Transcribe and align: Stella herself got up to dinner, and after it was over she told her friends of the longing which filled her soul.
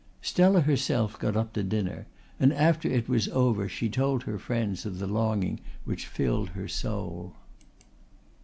Stella 0.19 0.61
herself 0.61 1.19
got 1.19 1.37
up 1.37 1.53
to 1.53 1.61
dinner, 1.61 2.07
and 2.39 2.51
after 2.53 2.87
it 2.89 3.07
was 3.07 3.27
over 3.27 3.69
she 3.69 3.87
told 3.87 4.23
her 4.23 4.39
friends 4.39 4.83
of 4.83 4.97
the 4.97 5.05
longing 5.05 5.59
which 5.85 6.07
filled 6.07 6.49
her 6.57 6.67
soul. 6.67 7.35